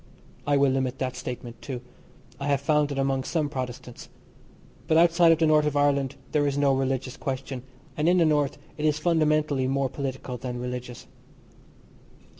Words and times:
I 0.47 0.57
will 0.57 0.71
limit 0.71 0.97
that 0.97 1.15
statement, 1.15 1.61
too. 1.61 1.79
I 2.39 2.47
have 2.47 2.61
found 2.61 2.91
it 2.91 2.97
among 2.97 3.23
some 3.23 3.49
Protestants. 3.49 4.09
But 4.87 4.97
outside 4.97 5.31
of 5.31 5.37
the 5.37 5.45
North 5.45 5.67
of 5.67 5.77
Ireland 5.77 6.15
there 6.31 6.47
is 6.47 6.57
no 6.57 6.73
religious 6.73 7.15
question, 7.17 7.61
and 7.95 8.09
in 8.09 8.17
the 8.17 8.25
North 8.25 8.57
it 8.79 8.85
is 8.85 8.97
fundamentally 8.97 9.67
more 9.67 9.89
political 9.89 10.37
than 10.37 10.59
religious. 10.59 11.05